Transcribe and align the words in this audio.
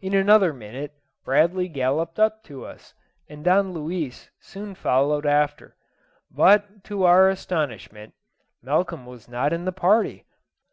In 0.00 0.14
another 0.14 0.52
minute 0.52 0.94
Bradley 1.24 1.68
galloped 1.68 2.18
up 2.18 2.42
to 2.42 2.64
us, 2.66 2.92
and 3.28 3.44
Don 3.44 3.72
Luis 3.72 4.28
soon 4.40 4.74
followed 4.74 5.24
after; 5.24 5.76
but, 6.28 6.82
to 6.82 7.04
our 7.04 7.28
astonishment, 7.28 8.14
Malcolm 8.62 9.06
was 9.06 9.28
not 9.28 9.52
of 9.52 9.64
the 9.64 9.70
party. 9.70 10.24